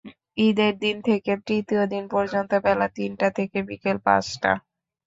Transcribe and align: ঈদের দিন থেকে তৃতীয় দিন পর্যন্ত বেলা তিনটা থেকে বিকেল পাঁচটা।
ঈদের 0.39 0.73
দিন 0.79 0.95
থেকে 1.01 1.31
তৃতীয় 1.47 1.83
দিন 1.93 2.03
পর্যন্ত 2.13 2.51
বেলা 2.65 2.87
তিনটা 2.97 3.27
থেকে 3.37 3.57
বিকেল 3.69 3.97
পাঁচটা। 4.05 4.51